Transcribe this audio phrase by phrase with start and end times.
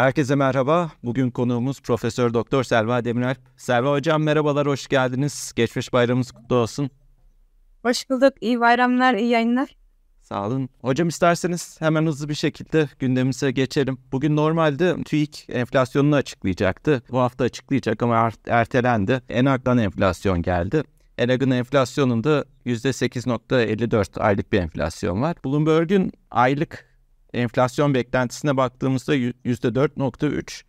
[0.00, 0.90] Herkese merhaba.
[1.04, 3.34] Bugün konuğumuz Profesör Doktor Selva Demirel.
[3.56, 5.52] Selva Hocam merhabalar, hoş geldiniz.
[5.56, 6.90] Geçmiş bayramımız kutlu olsun.
[7.82, 8.32] Hoş bulduk.
[8.40, 9.76] İyi bayramlar, iyi yayınlar.
[10.20, 10.68] Sağ olun.
[10.80, 13.98] Hocam isterseniz hemen hızlı bir şekilde gündemimize geçelim.
[14.12, 17.02] Bugün normalde TÜİK enflasyonunu açıklayacaktı.
[17.10, 19.22] Bu hafta açıklayacak ama er- ertelendi.
[19.28, 20.82] Enag'dan enflasyon geldi.
[21.18, 25.36] Enag'ın enflasyonunda %8.54 aylık bir enflasyon var.
[25.44, 26.89] Bloomberg'un aylık
[27.34, 30.62] enflasyon beklentisine baktığımızda %4.3.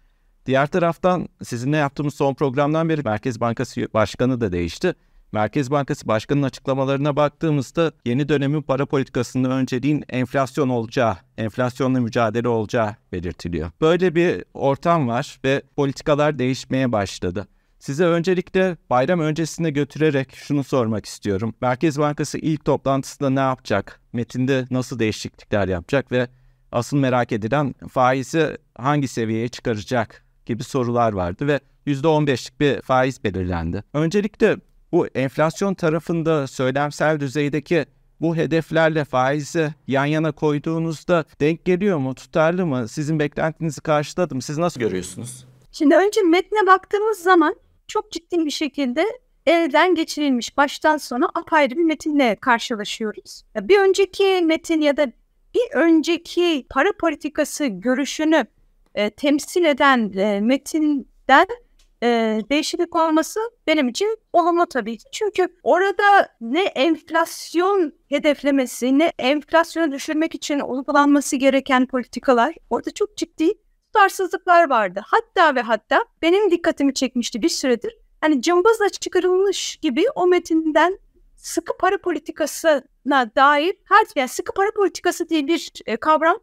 [0.45, 4.95] Diğer taraftan sizinle yaptığımız son programdan beri Merkez Bankası Başkanı da değişti.
[5.31, 12.95] Merkez Bankası Başkanı'nın açıklamalarına baktığımızda yeni dönemin para politikasında önceliğin enflasyon olacağı, enflasyonla mücadele olacağı
[13.11, 13.71] belirtiliyor.
[13.81, 17.47] Böyle bir ortam var ve politikalar değişmeye başladı.
[17.79, 21.53] Size öncelikle bayram öncesine götürerek şunu sormak istiyorum.
[21.61, 24.01] Merkez Bankası ilk toplantısında ne yapacak?
[24.13, 26.27] Metinde nasıl değişiklikler yapacak ve
[26.71, 33.83] asıl merak edilen faizi hangi seviyeye çıkaracak gibi sorular vardı ve %15'lik bir faiz belirlendi.
[33.93, 34.57] Öncelikle
[34.91, 37.85] bu enflasyon tarafında söylemsel düzeydeki
[38.21, 42.87] bu hedeflerle faizi yan yana koyduğunuzda denk geliyor mu, tutarlı mı?
[42.87, 44.41] Sizin beklentinizi karşıladı mı?
[44.41, 45.45] Siz nasıl görüyorsunuz?
[45.71, 47.55] Şimdi önce metne baktığımız zaman
[47.87, 49.05] çok ciddi bir şekilde
[49.45, 53.43] elden geçirilmiş baştan sona apayrı bir metinle karşılaşıyoruz.
[53.61, 55.11] Bir önceki metin ya da
[55.55, 58.45] bir önceki para politikası görüşünü
[58.95, 61.47] e, temsil eden e, metinden
[62.03, 65.03] e, değişiklik olması benim için olumlu tabii ki.
[65.11, 73.53] Çünkü orada ne enflasyon hedeflemesi ne enflasyonu düşürmek için uygulanması gereken politikalar orada çok ciddi
[73.85, 75.01] tutarsızlıklar vardı.
[75.05, 77.97] Hatta ve hatta benim dikkatimi çekmişti bir süredir.
[78.21, 80.99] Hani cımbızla çıkarılmış gibi o metinden
[81.35, 81.97] sıkı para
[83.05, 86.39] politikasına dair her yani sıkı para politikası diye bir e, kavram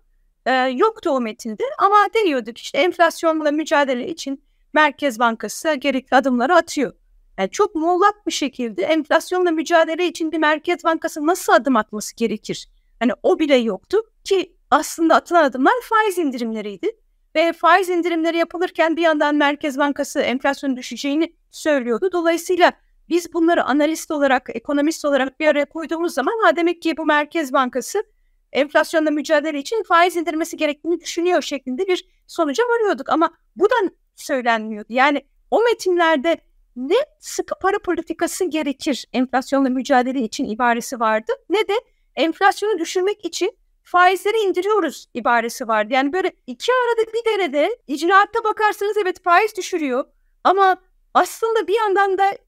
[0.47, 6.93] e, yoktu o metinde ama deniyorduk işte enflasyonla mücadele için Merkez Bankası gerekli adımları atıyor.
[7.39, 12.69] Yani çok muğlak bir şekilde enflasyonla mücadele için bir Merkez Bankası nasıl adım atması gerekir?
[13.01, 16.91] Hani o bile yoktu ki aslında atılan adımlar faiz indirimleriydi.
[17.35, 22.11] Ve faiz indirimleri yapılırken bir yandan Merkez Bankası enflasyonun düşeceğini söylüyordu.
[22.13, 22.73] Dolayısıyla
[23.09, 27.53] biz bunları analist olarak, ekonomist olarak bir araya koyduğumuz zaman ha demek ki bu Merkez
[27.53, 28.05] Bankası
[28.53, 33.09] enflasyonla mücadele için faiz indirmesi gerektiğini düşünüyor şeklinde bir sonuca varıyorduk.
[33.09, 33.75] Ama bu da
[34.17, 34.87] söylenmiyordu.
[34.89, 36.37] Yani o metinlerde
[36.77, 41.75] ne sıkı para politikası gerekir enflasyonla mücadele için ibaresi vardı ne de
[42.17, 45.93] enflasyonu düşürmek için faizleri indiriyoruz ibaresi vardı.
[45.93, 50.05] Yani böyle iki arada bir derede icraatta bakarsanız evet faiz düşürüyor
[50.45, 50.77] ama
[51.15, 52.39] aslında bir yandan da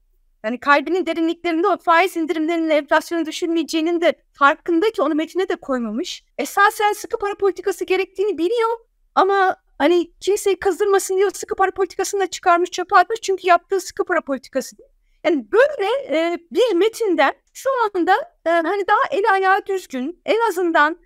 [0.43, 6.23] yani kalbinin derinliklerinde o faiz indirimlerinin enflasyonu düşürmeyeceğinin de farkında ki onu metine de koymamış.
[6.37, 8.79] Esasen sıkı para politikası gerektiğini biliyor
[9.15, 14.05] ama hani kimseyi kızdırmasın diye sıkı para politikasını da çıkarmış çöpe atmış çünkü yaptığı sıkı
[14.05, 14.75] para politikası.
[15.23, 18.15] Yani böyle e, bir metinden şu anda
[18.45, 20.97] e, hani daha el ayağı düzgün en azından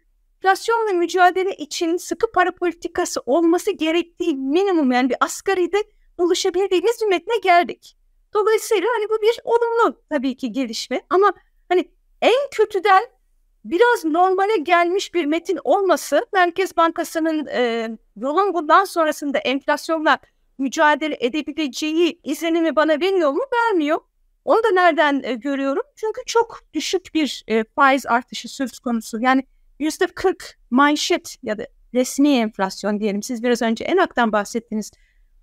[0.45, 5.83] enflasyonla mücadele için sıkı para politikası olması gerektiği minimum yani bir asgaride
[6.17, 7.97] ulaşabildiğimiz bir metne geldik.
[8.35, 11.33] Dolayısıyla hani bu bir olumlu tabii ki gelişme ama
[11.69, 11.89] hani
[12.21, 13.03] en kötüden
[13.65, 20.17] biraz normale gelmiş bir metin olması Merkez Bankası'nın e, yolun bundan sonrasında enflasyonla
[20.57, 23.41] mücadele edebileceği izlenimi bana veriyor mu?
[23.53, 23.99] Vermiyor.
[24.45, 25.83] Onu da nereden e, görüyorum?
[25.95, 29.21] Çünkü çok düşük bir e, faiz artışı söz konusu.
[29.21, 29.43] Yani
[29.79, 33.23] yüzde 40 manşet ya da resmi enflasyon diyelim.
[33.23, 34.91] Siz biraz önce Enak'tan bahsettiniz.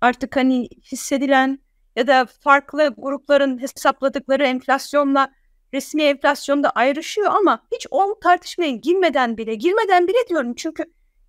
[0.01, 1.59] Artık hani hissedilen
[1.95, 5.31] ya da farklı grupların hesapladıkları enflasyonla
[5.73, 10.85] resmi enflasyonda ayrışıyor ama hiç o tartışmaya girmeden bile, girmeden bile diyorum çünkü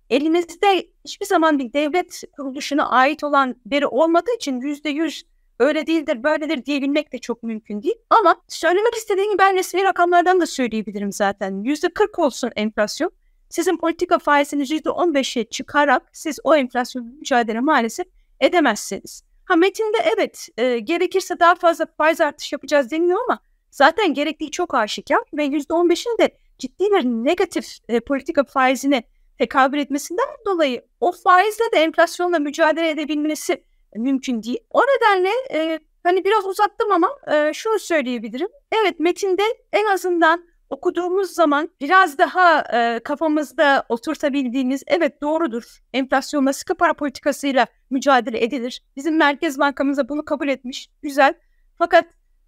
[0.09, 5.23] elimizde hiçbir zaman bir devlet kuruluşuna ait olan veri olmadığı için yüzde yüz
[5.59, 7.95] öyle değildir, böyledir diyebilmek de çok mümkün değil.
[8.09, 11.63] Ama söylemek istediğim ben resmi rakamlardan da söyleyebilirim zaten.
[11.63, 13.11] Yüzde kırk olsun enflasyon.
[13.49, 18.07] Sizin politika faiziniz yüzde on beşe çıkarak siz o enflasyon mücadele maalesef
[18.39, 19.23] edemezsiniz.
[19.45, 23.39] Ha metinde evet e, gerekirse daha fazla faiz artış yapacağız deniyor ama
[23.71, 29.03] zaten gerektiği çok aşikar ve %15'in de ciddi bir negatif e, politika faizine
[29.37, 33.63] tekabül etmesinden dolayı o faizle de enflasyonla mücadele edebilmesi
[33.95, 34.59] mümkün değil.
[34.71, 38.47] O nedenle e, hani biraz uzattım ama e, şunu söyleyebilirim.
[38.71, 39.43] Evet metinde
[39.73, 45.79] en azından okuduğumuz zaman biraz daha e, kafamızda oturtabildiğimiz evet doğrudur.
[45.93, 48.83] Enflasyonla sıkı para politikasıyla mücadele edilir.
[48.95, 50.89] Bizim Merkez Bankamız da bunu kabul etmiş.
[51.01, 51.33] Güzel.
[51.77, 52.05] Fakat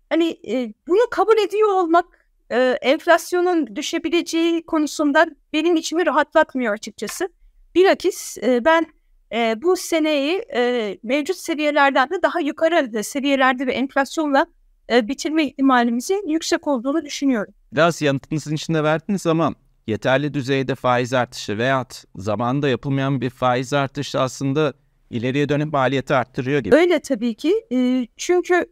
[0.09, 2.05] hani e, bunu kabul ediyor olmak
[2.49, 7.29] e, enflasyonun düşebileceği konusunda benim içimi rahatlatmıyor açıkçası.
[7.75, 8.85] Bilakis e, ben
[9.33, 14.45] e, bu seneyi e, mevcut seviyelerden de daha yukarı seviyelerde ve enflasyonla
[14.91, 17.53] e, bitirme ihtimalimizin yüksek olduğunu düşünüyorum.
[17.73, 19.53] Biraz yanıtınızın içinde verdiniz ama
[19.87, 21.85] yeterli düzeyde faiz artışı veya
[22.15, 24.73] zamanında yapılmayan bir faiz artışı aslında
[25.09, 26.75] ileriye dönük maliyeti arttırıyor gibi.
[26.75, 27.65] Öyle tabii ki.
[27.71, 28.65] E, çünkü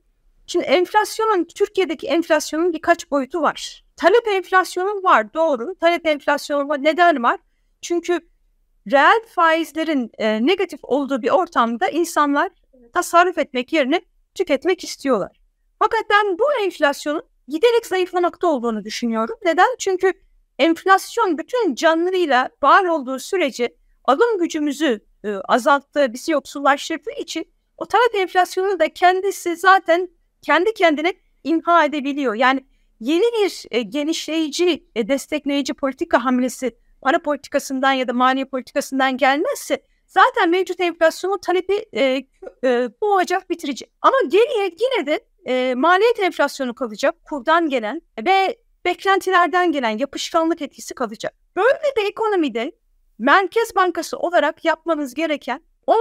[0.48, 3.86] şimdi enflasyonun Türkiye'deki enflasyonun birkaç boyutu var.
[3.96, 5.76] Talep enflasyonu var doğru.
[5.76, 6.84] Talep enflasyonu var.
[6.84, 7.40] Neden var?
[7.82, 8.20] Çünkü
[8.92, 12.50] reel faizlerin e, negatif olduğu bir ortamda insanlar
[12.94, 14.02] tasarruf etmek yerine
[14.36, 15.45] tüketmek istiyorlar.
[15.80, 19.36] Fakat ben bu enflasyonun giderek zayıflamakta olduğunu düşünüyorum.
[19.46, 19.76] Neden?
[19.80, 20.14] Çünkü
[20.60, 23.76] enflasyon bütün canlıyla var olduğu sürece
[24.06, 27.46] alım gücümüzü e, azalttığı, bizi yoksullaştırdığı için
[27.78, 30.10] o talep enflasyonu da kendisi zaten
[30.42, 31.14] kendi kendine
[31.44, 32.36] imha edebiliyor.
[32.36, 32.66] Yani
[33.00, 39.84] yeni bir e, genişleyici, e, destekleyici politika hamlesi para politikasından ya da maliye politikasından gelmezse
[40.08, 42.24] zaten mevcut enflasyonu talebi e,
[42.64, 43.92] e, boğacak, bitirecek.
[44.02, 50.94] Ama geriye yine de e, maliyet enflasyonu kalacak, kurdan gelen ve beklentilerden gelen yapışkanlık etkisi
[50.94, 51.34] kalacak.
[51.56, 52.72] Böyle bir ekonomide
[53.20, 55.96] Merkez Bankası olarak yapmanız gereken o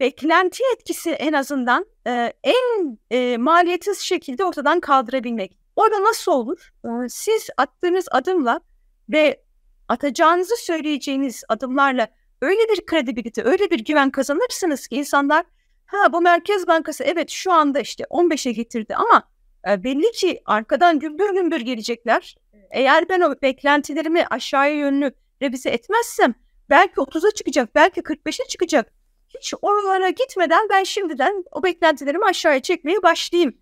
[0.00, 5.58] beklenti etkisi en azından e, en e, maliyetsiz şekilde ortadan kaldırabilmek.
[5.76, 6.70] Orada nasıl olur?
[7.08, 8.60] Siz attığınız adımla
[9.08, 9.42] ve
[9.88, 12.08] atacağınızı söyleyeceğiniz adımlarla
[12.42, 15.44] öyle bir kredibilite, öyle bir güven kazanırsınız ki insanlar
[15.88, 19.22] ha bu Merkez Bankası evet şu anda işte 15'e getirdi ama
[19.68, 22.36] e, belli ki arkadan gümbür gümbür gelecekler.
[22.70, 25.12] Eğer ben o beklentilerimi aşağıya yönlü
[25.42, 26.34] revize etmezsem
[26.70, 28.92] belki 30'a çıkacak, belki 45'e çıkacak.
[29.38, 33.58] Hiç oralara gitmeden ben şimdiden o beklentilerimi aşağıya çekmeye başlayayım.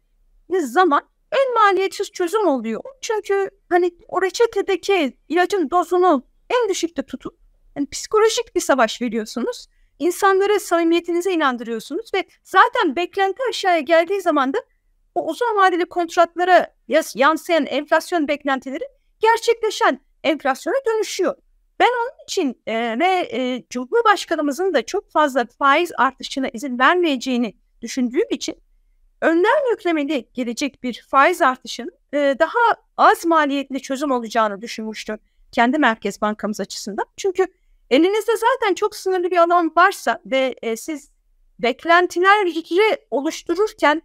[0.49, 2.81] Ne zaman en maliyetsiz çözüm oluyor.
[3.01, 7.39] Çünkü hani o reçetedeki ilacın dozunu en düşükte tutup
[7.77, 9.67] yani psikolojik bir savaş veriyorsunuz.
[9.99, 14.59] İnsanları samimiyetinize inandırıyorsunuz ve zaten beklenti aşağıya geldiği zaman da
[15.15, 16.75] o uzun vadeli kontratlara
[17.15, 18.85] yansıyan enflasyon beklentileri
[19.21, 21.35] gerçekleşen enflasyona dönüşüyor.
[21.81, 28.29] Ben onun için e, ve e, Cumhurbaşkanımızın da çok fazla faiz artışına izin vermeyeceğini düşündüğüm
[28.31, 28.55] için
[29.23, 35.19] önden yüklemeli gelecek bir faiz artışının e, daha az maliyetli çözüm olacağını düşünmüştüm
[35.53, 37.07] kendi Merkez Bankamız açısından.
[37.17, 37.47] Çünkü
[37.91, 41.11] elinizde zaten çok sınırlı bir alan varsa ve e, siz
[41.59, 44.03] beklentileri oluştururken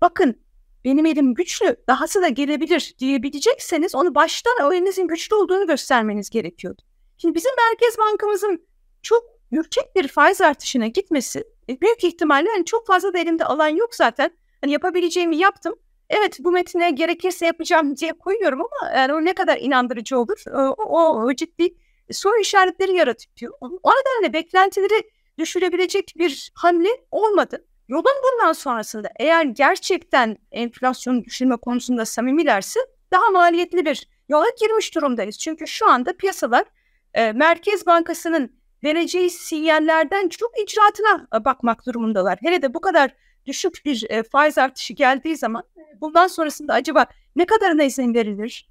[0.00, 0.46] bakın
[0.84, 6.82] benim elim güçlü, dahası da gelebilir diyebilecekseniz onu baştan o elinizin güçlü olduğunu göstermeniz gerekiyordu.
[7.18, 8.66] Şimdi bizim Merkez Bankamızın
[9.02, 13.68] çok yüksek bir faiz artışına gitmesi e, büyük ihtimalle hani çok fazla da elimde alan
[13.68, 14.30] yok zaten.
[14.60, 15.74] Hani yapabileceğimi yaptım.
[16.10, 20.74] Evet bu metine gerekirse yapacağım diye koyuyorum ama yani o ne kadar inandırıcı olur o,
[20.84, 21.74] o, o ciddi
[22.12, 23.52] soru işaretleri yaratıyor.
[23.60, 27.64] O nedenle beklentileri düşürebilecek bir hamle olmadı.
[27.88, 32.80] Yolun bundan sonrasında eğer gerçekten enflasyonu düşürme konusunda samimilerse
[33.12, 35.38] daha maliyetli bir yola girmiş durumdayız.
[35.38, 36.64] Çünkü şu anda piyasalar
[37.14, 42.38] e, Merkez Bankası'nın vereceği sinyallerden çok icraatına e, bakmak durumundalar.
[42.42, 43.10] Hele de bu kadar
[43.46, 45.64] düşük bir e, faiz artışı geldiği zaman
[46.00, 48.68] bundan sonrasında acaba ne kadarına izin verilir?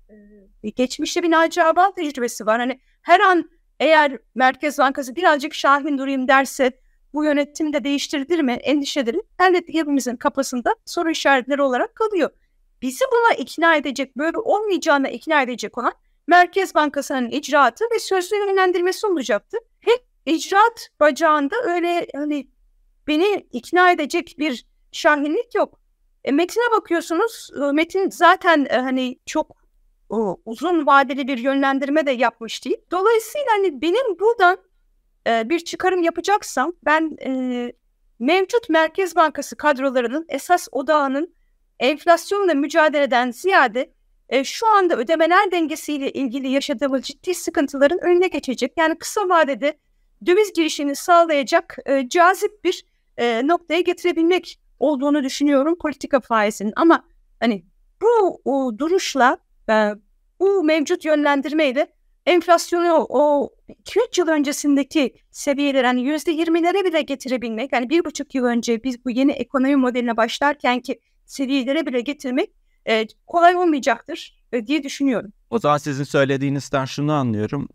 [0.64, 2.60] E, geçmişte bir Naci Abal tecrübesi var.
[2.60, 6.72] Hani her an eğer Merkez Bankası birazcık şahin durayım derse
[7.14, 12.30] bu yönetim de değiştirilir mi endişeleri elbette hepimizin kafasında soru işaretleri olarak kalıyor.
[12.82, 15.94] Bizi buna ikna edecek, böyle olmayacağına ikna edecek olan
[16.28, 19.58] Merkez Bankası'nın icraatı ve sözlü yönlendirmesi olacaktı.
[19.80, 22.48] Hep icraat bacağında öyle hani
[23.08, 25.80] beni ikna edecek bir şahinlik yok.
[26.26, 27.50] E, metine bakıyorsunuz.
[27.56, 29.58] E, metin zaten e, hani çok
[30.10, 32.78] o, uzun vadeli bir yönlendirme de yapmış değil.
[32.92, 34.58] Dolayısıyla hani benim buradan
[35.28, 37.72] e, bir çıkarım yapacaksam ben e,
[38.20, 41.36] mevcut Merkez Bankası kadrolarının esas odağının
[41.80, 43.94] enflasyonla mücadeleden ziyade
[44.30, 48.74] e, şu anda ödemeler dengesiyle ilgili yaşadığımız ciddi sıkıntıların önüne geçecek.
[48.78, 49.78] Yani kısa vadede
[50.26, 52.86] döviz girişini sağlayacak e, cazip bir
[53.18, 56.74] e, noktaya getirebilmek olduğunu düşünüyorum politika faizinin.
[56.76, 57.04] Ama
[57.40, 57.66] hani
[58.02, 59.38] bu o, duruşla
[59.70, 59.92] e,
[60.40, 61.88] bu mevcut yönlendirmeyle
[62.26, 68.84] enflasyonu o 2-3 yıl öncesindeki seviyelere hani %20'lere bile getirebilmek yani bir buçuk yıl önce
[68.84, 72.50] biz bu yeni ekonomi modeline başlarken ki seviyelere bile getirmek
[72.86, 75.34] e, kolay olmayacaktır e, diye düşünüyorum.
[75.50, 77.70] O zaman sizin söylediğinizden şunu anlıyorum.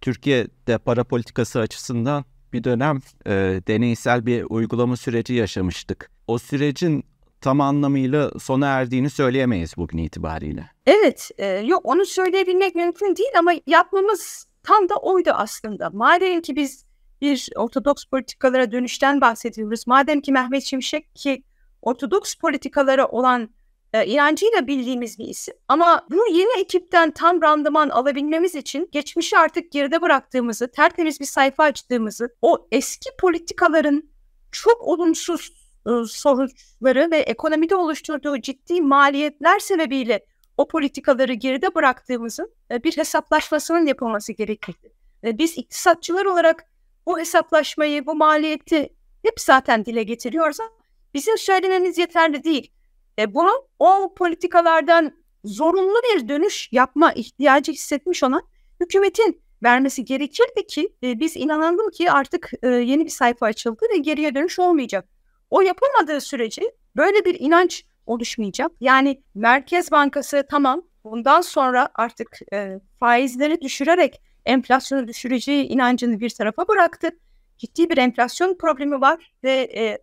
[0.00, 3.30] Türkiye'de para politikası açısından bir dönem e,
[3.66, 6.10] deneysel bir uygulama süreci yaşamıştık.
[6.26, 7.04] O sürecin
[7.40, 10.70] tam anlamıyla sona erdiğini söyleyemeyiz bugün itibariyle.
[10.86, 15.90] Evet, e, yok onu söyleyebilmek mümkün değil ama yapmamız tam da oydu aslında.
[15.90, 16.84] Madem ki biz
[17.20, 19.86] bir ortodoks politikalara dönüşten bahsediyoruz.
[19.86, 21.42] Madem ki Mehmet Şimşek ki
[21.82, 23.50] ortodoks politikalara olan
[23.92, 25.54] e, inancıyla bildiğimiz bir isim.
[25.68, 31.64] Ama bu yeni ekipten tam randıman alabilmemiz için geçmişi artık geride bıraktığımızı, tertemiz bir sayfa
[31.64, 34.10] açtığımızı, o eski politikaların
[34.52, 35.61] çok olumsuz
[36.08, 44.32] sonuçları ve ekonomide oluşturduğu ciddi maliyetler sebebiyle o politikaları geride bıraktığımızın e, bir hesaplaşmasının yapılması
[44.32, 44.92] gerekirdi.
[45.24, 46.64] E, biz iktisatçılar olarak
[47.06, 50.70] bu hesaplaşmayı, bu maliyeti hep zaten dile getiriyoruz ama
[51.14, 52.72] bizim söylememiz yeterli değil.
[53.18, 55.12] E, bunu o politikalardan
[55.44, 58.42] zorunlu bir dönüş yapma ihtiyacı hissetmiş olan
[58.80, 63.96] hükümetin vermesi gerekirdi ki e, biz inanalım ki artık e, yeni bir sayfa açıldı ve
[63.96, 65.08] geriye dönüş olmayacak.
[65.52, 66.62] O yapılmadığı sürece
[66.96, 68.72] böyle bir inanç oluşmayacak.
[68.80, 76.68] Yani Merkez Bankası tamam bundan sonra artık e, faizleri düşürerek enflasyonu düşüreceği inancını bir tarafa
[76.68, 77.10] bıraktı.
[77.58, 79.98] Ciddi bir enflasyon problemi var ve e,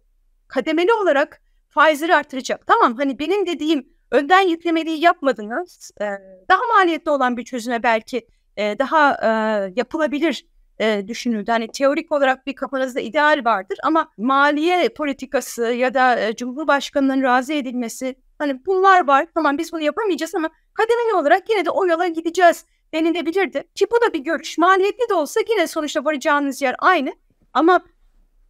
[0.48, 2.68] kademeli olarak faizleri artıracak.
[2.68, 5.92] Tamam hani benim dediğim önden yüklemeliği yapmadınız.
[6.02, 6.06] E,
[6.50, 8.28] daha maliyetli olan bir çözüme belki
[8.58, 9.30] e, daha e,
[9.76, 10.46] yapılabilir
[10.80, 11.52] e, düşünüldü.
[11.52, 17.54] Hani teorik olarak bir kafanızda ideal vardır ama maliye politikası ya da e, Cumhurbaşkanı'nın razı
[17.54, 19.28] edilmesi hani bunlar var.
[19.36, 23.64] Tamam biz bunu yapamayacağız ama kademeli olarak yine de o yola gideceğiz denilebilirdi.
[23.76, 24.58] Ki bu da bir görüş.
[24.58, 27.14] Maliyetli de olsa yine sonuçta varacağınız yer aynı.
[27.54, 27.80] Ama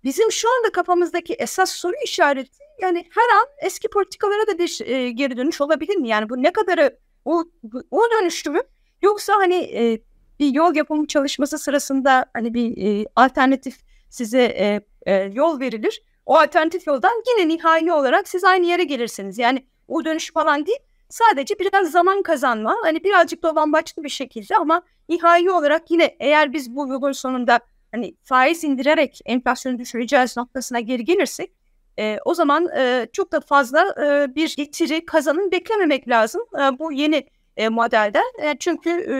[0.03, 5.11] bizim şu anda kafamızdaki esas soru işareti yani her an eski politikalara da bir e,
[5.11, 6.07] geri dönüş olabilir mi?
[6.07, 7.43] Yani bu ne kadarı o,
[7.91, 8.59] o dönüştü mü?
[9.01, 10.01] Yoksa hani e,
[10.39, 13.77] bir yol yapımı çalışması sırasında hani bir e, alternatif
[14.09, 16.01] size e, e, yol verilir.
[16.25, 19.37] O alternatif yoldan yine nihai olarak siz aynı yere gelirsiniz.
[19.37, 20.79] Yani o dönüş falan değil.
[21.09, 22.75] Sadece biraz zaman kazanma.
[22.83, 27.59] Hani birazcık dolambaçlı bir şekilde ama nihai olarak yine eğer biz bu yolun sonunda
[27.91, 31.51] hani faiz indirerek enflasyonu düşüreceğiz noktasına geri gelirsek
[31.99, 36.91] e, o zaman e, çok da fazla e, bir getiri kazanım beklememek lazım e, bu
[36.91, 37.27] yeni
[37.57, 38.23] e, modelden.
[38.43, 39.15] E, çünkü e,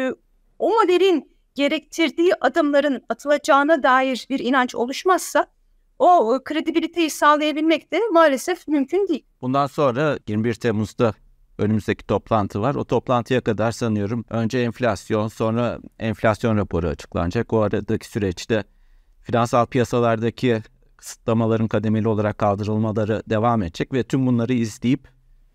[0.60, 5.48] o modelin gerektirdiği adımların atılacağına dair bir inanç oluşmazsa
[6.00, 9.25] o e, kredibiliteyi sağlayabilmek de maalesef mümkün değil.
[9.42, 11.13] Bundan sonra 21 Temmuz'da
[11.58, 12.75] önümüzdeki toplantı var.
[12.75, 17.54] O toplantıya kadar sanıyorum önce enflasyon sonra enflasyon raporu açıklanacak.
[17.54, 18.63] O aradaki süreçte
[19.22, 20.62] finansal piyasalardaki
[20.98, 25.08] kısıtlamaların kademeli olarak kaldırılmaları devam edecek ve tüm bunları izleyip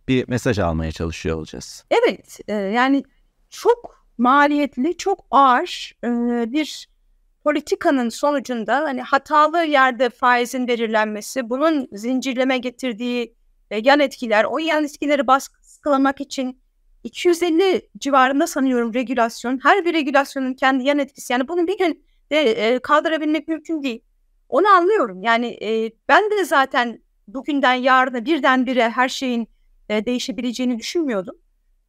[0.08, 1.84] bir mesaj almaya çalışıyor olacağız.
[1.90, 3.04] Evet e, yani
[3.50, 6.08] çok maliyetli, çok ağır e,
[6.52, 6.88] bir
[7.44, 13.34] politikanın sonucunda hani hatalı yerde faizin belirlenmesi, bunun zincirleme getirdiği
[13.70, 16.58] e, yan etkiler, o yan etkileri baskılamak için
[17.04, 19.60] 250 civarında sanıyorum regülasyon.
[19.62, 21.32] Her bir regülasyonun kendi yan etkisi.
[21.32, 24.00] Yani bunu bir gün de e, kaldırabilmek mümkün değil.
[24.48, 25.22] Onu anlıyorum.
[25.22, 29.48] Yani e, ben de zaten bugünden yarına birdenbire her şeyin
[29.88, 31.36] e, değişebileceğini düşünmüyordum.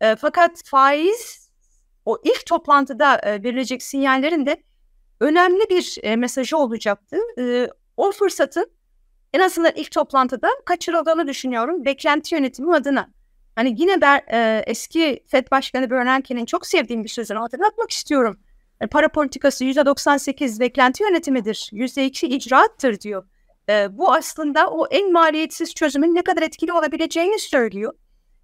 [0.01, 1.45] E, fakat faiz
[2.06, 4.64] o ilk toplantıda e, verilecek sinyallerin de
[5.20, 7.18] önemli bir e, mesajı olacaktı.
[7.40, 8.72] E, o fırsatın
[9.34, 13.10] en azından ilk toplantıda kaçırıldığını düşünüyorum beklenti yönetimi adına.
[13.56, 18.40] Hani yine ben e, eski FED Başkanı Bernanke'nin çok sevdiğim bir sözünü hatırlatmak istiyorum.
[18.82, 23.26] Yani para politikası %98 beklenti yönetimidir, %2 icraattır diyor.
[23.70, 27.94] E, bu aslında o en maliyetsiz çözümün ne kadar etkili olabileceğini söylüyor.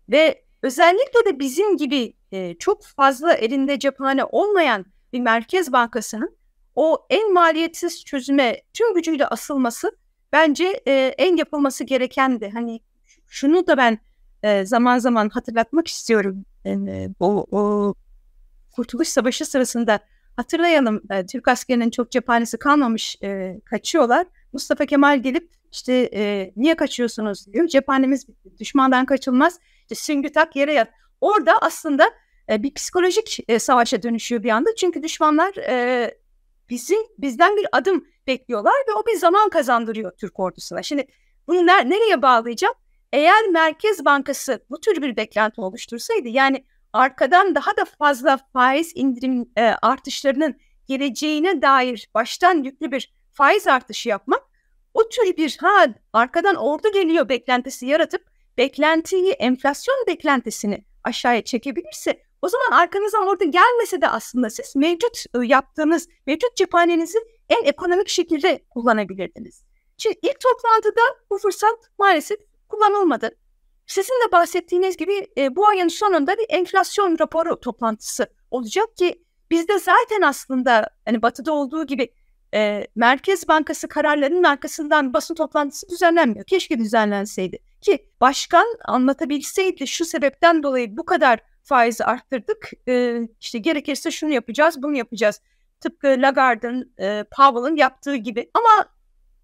[0.10, 2.14] Ve özellikle de bizim gibi
[2.60, 6.36] çok fazla elinde cephane olmayan bir merkez bankasının
[6.76, 9.92] o en maliyetsiz çözüme tüm gücüyle asılması
[10.34, 12.50] bence e, en yapılması gerekendi.
[12.54, 12.80] Hani
[13.28, 14.00] şunu da ben
[14.44, 16.46] e, zaman zaman hatırlatmak istiyorum.
[16.66, 17.94] E, bu o,
[18.72, 20.00] Kurtuluş Savaşı sırasında
[20.36, 24.28] hatırlayalım e, Türk askerinin çok cephanesi kalmamış e, kaçıyorlar.
[24.54, 27.68] Mustafa Kemal gelip işte e, niye kaçıyorsunuz diyor.
[27.68, 28.26] Cephanemiz.
[28.60, 29.60] Düşmandan kaçılmaz.
[29.82, 30.90] İşte süngü tak yere yat.
[31.22, 32.12] Orada aslında
[32.50, 34.76] e, bir psikolojik e, savaşa dönüşüyor bir anda.
[34.76, 36.18] Çünkü düşmanlar e,
[36.70, 40.84] bizi bizden bir adım bekliyorlar ve o bir zaman kazandırıyor Türk ordusuna.
[40.84, 41.08] Şimdi
[41.48, 42.76] bunu ner- nereye bağlayacağım?
[43.14, 49.50] Eğer Merkez Bankası bu tür bir beklenti oluştursaydı yani arkadan daha da fazla faiz indirim
[49.58, 50.56] e, artışlarının
[50.88, 54.42] geleceğine dair baştan yüklü bir faiz artışı yapmak
[54.94, 58.26] o tür bir ha arkadan ordu geliyor beklentisi yaratıp
[58.58, 66.08] beklentiyi enflasyon beklentisini aşağıya çekebilirse o zaman arkanızdan orada gelmese de aslında siz mevcut yaptığınız
[66.28, 67.18] mevcut cephanenizi
[67.50, 69.64] en ekonomik şekilde kullanabilirdiniz.
[69.98, 72.40] Şimdi ilk toplantıda bu fırsat maalesef
[72.70, 73.38] kullanılmadı.
[73.88, 79.80] Sizin de bahsettiğiniz gibi e, bu ayın sonunda bir enflasyon raporu toplantısı olacak ki bizde
[79.80, 82.14] zaten aslında hani batıda olduğu gibi
[82.54, 86.46] e, Merkez Bankası kararlarının arkasından basın toplantısı düzenlenmiyor.
[86.46, 87.60] Keşke düzenlenseydi.
[87.82, 92.72] Ki başkan anlatabilseydi şu sebepten dolayı bu kadar faizi arttırdık.
[92.88, 95.42] E, işte gerekirse şunu yapacağız, bunu yapacağız.
[95.80, 98.52] Tıpkı Lagarde'ın, e, Powell'ın yaptığı gibi.
[98.54, 98.86] Ama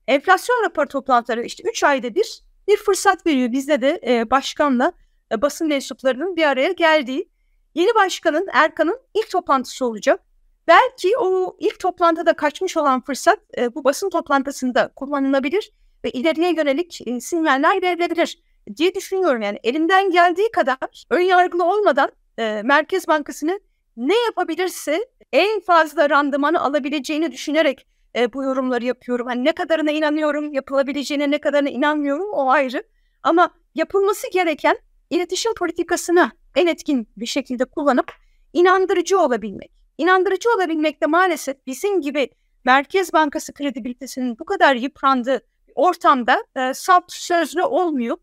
[0.08, 3.52] enflasyon rapor toplantıları işte 3 ayda bir bir fırsat veriyor.
[3.52, 4.94] Bizde de e, başkanla
[5.32, 7.30] e, basın mensuplarının bir araya geldiği
[7.76, 10.24] yeni başkanın Erkan'ın ilk toplantısı olacak.
[10.68, 15.72] Belki o ilk toplantıda kaçmış olan fırsat e, bu basın toplantısında kullanılabilir
[16.08, 18.40] ve ileriye yönelik e, sinyaller verilebilir
[18.78, 19.42] diye düşünüyorum.
[19.42, 23.60] Yani elimden geldiği kadar ön yargılı olmadan e, Merkez Bankası'nı
[23.98, 29.28] ne yapabilirse en fazla randımanı alabileceğini düşünerek e, bu yorumları yapıyorum.
[29.28, 32.84] Hani ne kadarına inanıyorum, yapılabileceğine ne kadarına inanmıyorum o ayrı.
[33.24, 34.78] Ama yapılması gereken
[35.10, 38.12] iletişim politikasını en etkin bir şekilde kullanıp
[38.54, 39.72] inandırıcı olabilmek.
[39.98, 42.30] İnandırıcı olabilmek de maalesef bizim gibi
[42.66, 45.42] Merkez Bankası kredibilitesinin bu kadar yıprandığı
[45.78, 48.18] ortamda e, salt sözlü olmuyor.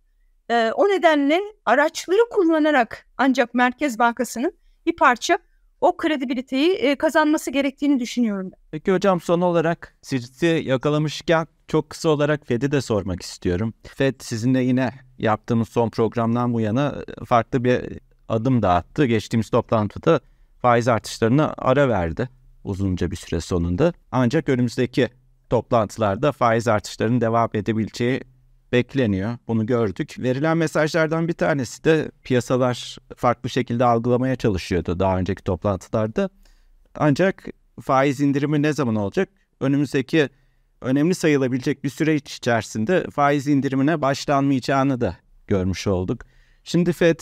[0.50, 4.52] E, o nedenle araçları kullanarak ancak Merkez Bankası'nın
[4.86, 5.38] bir parça
[5.80, 8.50] o kredibiliteyi e, kazanması gerektiğini düşünüyorum.
[8.70, 13.74] Peki hocam son olarak sizi yakalamışken çok kısa olarak Fed'i de sormak istiyorum.
[13.82, 17.80] Fed sizinle yine yaptığımız son programdan bu yana e, farklı bir
[18.28, 19.06] adım da attı.
[19.06, 20.20] Geçtiğimiz toplantıda
[20.62, 22.28] faiz artışlarına ara verdi
[22.64, 23.92] uzunca bir süre sonunda.
[24.12, 25.08] Ancak önümüzdeki
[25.50, 28.20] toplantılarda faiz artışlarının devam edebileceği
[28.72, 29.38] bekleniyor.
[29.48, 30.16] Bunu gördük.
[30.18, 36.30] Verilen mesajlardan bir tanesi de piyasalar farklı şekilde algılamaya çalışıyordu daha önceki toplantılarda.
[36.94, 37.44] Ancak
[37.80, 39.28] faiz indirimi ne zaman olacak?
[39.60, 40.28] Önümüzdeki
[40.80, 46.24] önemli sayılabilecek bir süreç içerisinde faiz indirimine başlanmayacağını da görmüş olduk.
[46.64, 47.20] Şimdi FED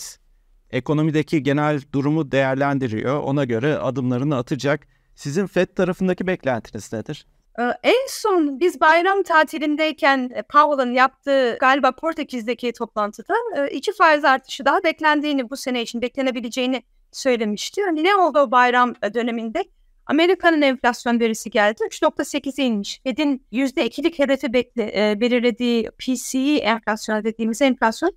[0.71, 3.19] ekonomideki genel durumu değerlendiriyor.
[3.19, 4.87] Ona göre adımlarını atacak.
[5.15, 7.25] Sizin FED tarafındaki beklentiniz nedir?
[7.59, 14.65] En son biz bayram tatilindeyken e, Powell'ın yaptığı galiba Portekiz'deki toplantıda e, iki faiz artışı
[14.65, 17.83] daha beklendiğini bu sene için beklenebileceğini söylemişti.
[17.83, 19.65] Hani ne oldu o bayram e, döneminde?
[20.05, 21.83] Amerika'nın enflasyon verisi geldi.
[21.83, 23.01] 3.8'e inmiş.
[23.03, 28.11] Fed'in %2'lik hedefi bekle, belirlediği PCE enflasyon dediğimiz enflasyon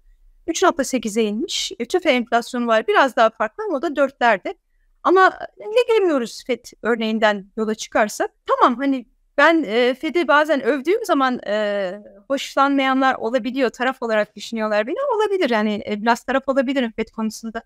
[0.49, 1.73] 3.8'e inmiş.
[1.89, 4.55] Tüfe enflasyonu var biraz daha farklı ama o da dörtlerde.
[5.03, 8.31] Ama ne görmüyoruz FED örneğinden yola çıkarsak?
[8.47, 9.07] Tamam hani
[9.39, 11.93] ben e, Fed'i bazen övdüğüm zaman e,
[12.29, 13.71] hoşlanmayanlar olabiliyor.
[13.71, 14.97] Taraf olarak düşünüyorlar beni.
[15.17, 17.63] Olabilir yani e, biraz taraf olabilirim FED konusunda.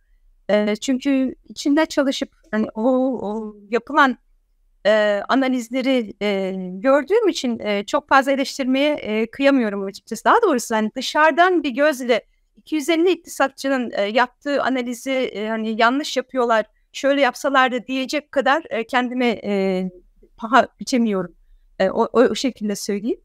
[0.51, 2.83] E, çünkü içinde çalışıp hani o,
[3.23, 4.19] o yapılan
[4.87, 10.25] e, analizleri e, gördüğüm için e, çok fazla eleştirmeye e, kıyamıyorum açıkçası.
[10.25, 12.23] Daha doğrusu hani dışarıdan bir gözle
[12.57, 19.41] 250 iktisatçının e, yaptığı analizi e, hani yanlış yapıyorlar, şöyle yapsalardı diyecek kadar e, kendime
[19.45, 19.85] e,
[20.37, 21.40] paha biçemiyorum.
[21.81, 23.21] E, o, o, şekilde söyleyeyim.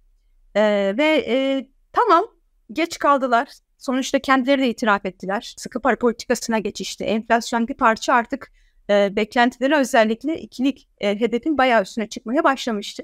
[0.56, 0.62] E,
[0.98, 2.26] ve e, tamam
[2.72, 3.50] geç kaldılar.
[3.78, 5.54] Sonuçta kendileri de itiraf ettiler.
[5.58, 7.04] Sıkı para politikasına geçişti.
[7.04, 8.52] Enflasyon bir parça artık
[8.90, 13.04] e, beklentileri özellikle ikilik e, hedefin bayağı üstüne çıkmaya başlamıştı.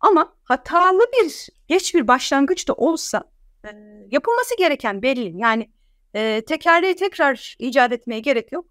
[0.00, 3.24] Ama hatalı bir geç bir başlangıç da olsa
[3.64, 3.68] e,
[4.10, 5.32] yapılması gereken belli.
[5.36, 5.70] Yani
[6.14, 8.66] e, tekerleği tekrar icat etmeye gerek yok.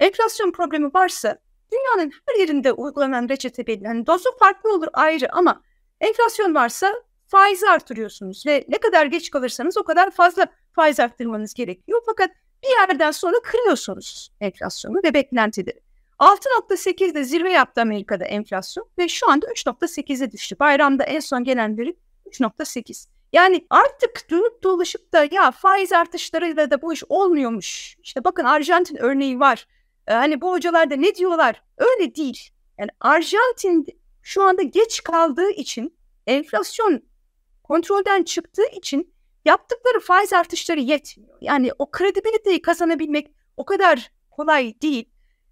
[0.00, 1.38] Enflasyon problemi varsa
[1.72, 3.84] dünyanın her yerinde uygulanan reçete belli.
[3.84, 5.62] Yani dozu farklı olur ayrı ama
[6.00, 6.94] enflasyon varsa
[7.26, 12.02] faizi artırıyorsunuz ve ne kadar geç kalırsanız o kadar fazla faiz arttırmanız gerekiyor.
[12.06, 12.30] Fakat
[12.62, 15.80] bir yerden sonra kırıyorsunuz enflasyonu ve beklentileri.
[16.18, 20.56] 6.8'de zirve yaptı Amerika'da enflasyon ve şu anda 3.8'e düştü.
[20.60, 23.08] Bayramda en son gelen veri 3.8.
[23.32, 27.96] Yani artık dönüp dolaşıp da ya faiz artışlarıyla da bu iş olmuyormuş.
[28.02, 29.66] İşte bakın Arjantin örneği var.
[30.06, 31.62] Ee, hani bu hocalar da ne diyorlar?
[31.78, 32.50] Öyle değil.
[32.78, 33.86] Yani Arjantin
[34.28, 37.02] şu anda geç kaldığı için enflasyon
[37.62, 39.14] kontrolden çıktığı için
[39.44, 41.38] yaptıkları faiz artışları yetmiyor.
[41.40, 45.10] Yani o kredibiliteyi kazanabilmek o kadar kolay değil.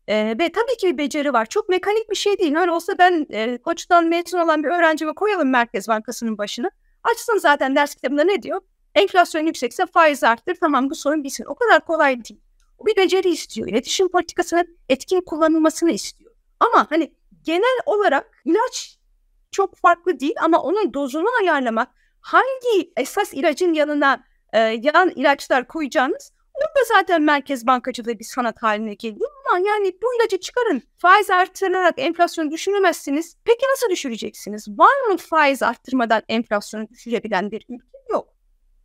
[0.09, 1.47] Ee, ve tabii ki bir beceri var.
[1.47, 2.57] Çok mekanik bir şey değil.
[2.57, 6.71] Öyle olsa ben e, koçtan mezun olan bir öğrencime koyalım Merkez Bankası'nın başına.
[7.03, 8.61] Açsın zaten ders kitabında ne diyor?
[8.95, 10.57] Enflasyon yüksekse faiz arttır.
[10.61, 11.45] Tamam bu sorun bitsin.
[11.45, 12.41] O kadar kolay değil.
[12.87, 13.69] Bir beceri istiyor.
[13.69, 16.33] İletişim politikasının etkin kullanılmasını istiyor.
[16.61, 17.13] Ama hani
[17.47, 18.99] genel olarak ilaç
[19.51, 21.89] çok farklı değil ama onun dozunu ayarlamak,
[22.21, 28.95] hangi esas ilacın yanına e, yan ilaçlar koyacağınız Burada zaten merkez bankacılığı bir sanat haline
[28.95, 30.83] geliyor ama yani bu ilacı çıkarın.
[30.99, 33.37] Faiz arttırarak enflasyonu düşüremezsiniz.
[33.45, 34.69] Peki nasıl düşüreceksiniz?
[34.69, 37.85] Var mı faiz arttırmadan enflasyonu düşürebilen bir ülke?
[38.11, 38.29] Yok.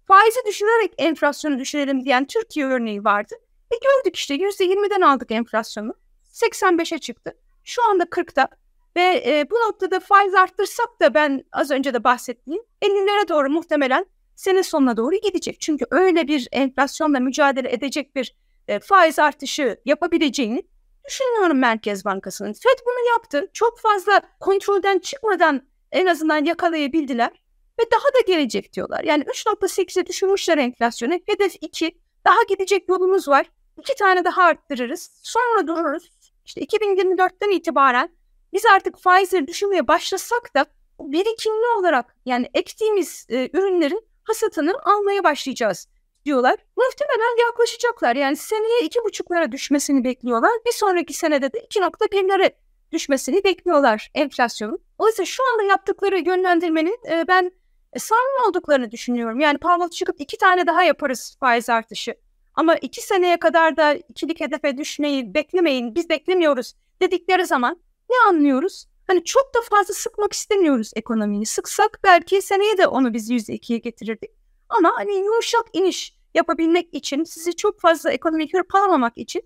[0.07, 3.35] Faizi düşürerek enflasyonu düşürelim diyen Türkiye örneği vardı.
[3.71, 5.93] E gördük işte %20'den aldık enflasyonu.
[6.33, 7.33] 85'e çıktı.
[7.63, 8.47] Şu anda 40'ta.
[8.95, 14.05] Ve e, bu noktada faiz arttırsak da ben az önce de bahsettiğim 50'lere doğru muhtemelen
[14.35, 15.61] sene sonuna doğru gidecek.
[15.61, 18.35] Çünkü öyle bir enflasyonla mücadele edecek bir
[18.67, 20.63] e, faiz artışı yapabileceğini
[21.07, 22.53] düşünüyorum Merkez Bankası'nın.
[22.53, 23.49] FED bunu yaptı.
[23.53, 27.31] Çok fazla kontrolden çıkmadan en azından yakalayabildiler
[27.79, 29.03] ve daha da gelecek diyorlar.
[29.03, 31.13] Yani 3.8'e düşürmüşler enflasyonu.
[31.13, 31.97] Hedef 2.
[32.25, 33.45] Daha gidecek yolumuz var.
[33.79, 35.19] İki tane daha arttırırız.
[35.23, 36.11] Sonra dururuz.
[36.45, 38.09] İşte 2024'ten itibaren
[38.53, 40.65] biz artık faizleri düşürmeye başlasak da
[40.99, 45.87] birikimli olarak yani ektiğimiz e, ürünlerin hasatını almaya başlayacağız
[46.25, 46.55] diyorlar.
[46.77, 48.15] Muhtemelen yaklaşacaklar.
[48.15, 50.51] Yani seneye iki buçuklara düşmesini bekliyorlar.
[50.65, 52.51] Bir sonraki senede de 2.1'lere
[52.91, 54.79] düşmesini bekliyorlar enflasyonun.
[54.97, 57.51] Oysa şu anda yaptıkları yönlendirmenin e, ben
[57.93, 59.39] e, sağlam olduklarını düşünüyorum.
[59.39, 62.15] Yani Powell çıkıp iki tane daha yaparız faiz artışı.
[62.55, 68.87] Ama iki seneye kadar da ikilik hedefe düşmeyi beklemeyin, biz beklemiyoruz dedikleri zaman ne anlıyoruz?
[69.07, 71.45] Hani çok da fazla sıkmak istemiyoruz ekonomiyi.
[71.45, 74.31] Sıksak belki seneye de onu biz %2'ye getirirdik.
[74.69, 79.41] Ama hani yumuşak iniş yapabilmek için, sizi çok fazla ekonomik hırpalamamak için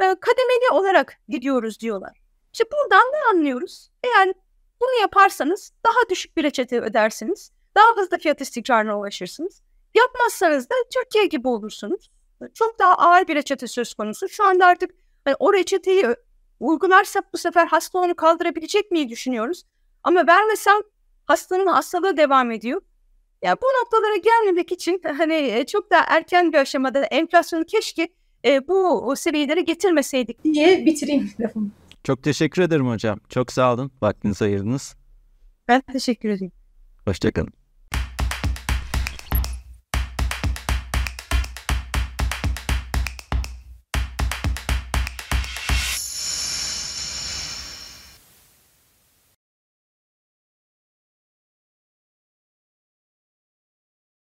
[0.00, 2.20] e, kademeli olarak gidiyoruz diyorlar.
[2.52, 3.90] İşte buradan ne anlıyoruz?
[4.04, 4.32] Eğer
[4.80, 7.52] bunu yaparsanız daha düşük bir reçete ödersiniz.
[7.76, 9.62] Daha hızlı fiyat istikrarına ulaşırsınız.
[9.94, 12.10] Yapmazsanız da Türkiye gibi olursunuz.
[12.54, 14.28] Çok daha ağır bir reçete söz konusu.
[14.28, 14.90] Şu anda artık
[15.24, 16.06] hani o reçeteyi
[16.60, 19.62] uygularsak bu sefer hasta onu kaldırabilecek miyi düşünüyoruz.
[20.02, 20.76] Ama vermesem
[21.26, 22.80] hastanın hastalığı devam ediyor.
[23.42, 28.08] Ya bu noktalara gelmemek için hani e, çok daha erken bir aşamada enflasyonu keşke
[28.44, 31.70] e, bu seviyelere getirmeseydik diye bitireyim lafımı.
[32.04, 33.20] Çok teşekkür ederim hocam.
[33.28, 33.92] Çok sağ olun.
[34.02, 34.96] Vaktinizi ayırdınız.
[35.68, 36.52] Ben teşekkür ederim.
[37.04, 37.59] Hoşçakalın.